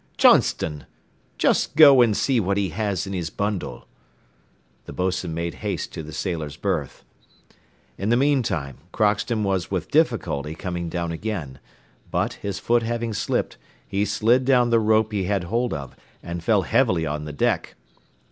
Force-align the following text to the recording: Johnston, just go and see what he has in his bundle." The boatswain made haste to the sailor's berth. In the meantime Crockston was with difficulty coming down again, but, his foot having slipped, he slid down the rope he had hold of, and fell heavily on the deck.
Johnston, 0.17 0.87
just 1.37 1.75
go 1.75 2.01
and 2.01 2.17
see 2.17 2.39
what 2.39 2.57
he 2.57 2.69
has 2.69 3.05
in 3.05 3.13
his 3.13 3.29
bundle." 3.29 3.85
The 4.85 4.93
boatswain 4.93 5.35
made 5.35 5.53
haste 5.61 5.93
to 5.93 6.01
the 6.01 6.11
sailor's 6.11 6.57
berth. 6.57 7.05
In 7.99 8.09
the 8.09 8.17
meantime 8.17 8.79
Crockston 8.91 9.43
was 9.43 9.69
with 9.69 9.91
difficulty 9.91 10.55
coming 10.55 10.89
down 10.89 11.11
again, 11.11 11.59
but, 12.09 12.33
his 12.33 12.57
foot 12.57 12.81
having 12.81 13.13
slipped, 13.13 13.57
he 13.87 14.03
slid 14.03 14.43
down 14.43 14.71
the 14.71 14.79
rope 14.79 15.11
he 15.11 15.25
had 15.25 15.43
hold 15.43 15.71
of, 15.71 15.95
and 16.23 16.43
fell 16.43 16.63
heavily 16.63 17.05
on 17.05 17.25
the 17.25 17.33
deck. 17.33 17.75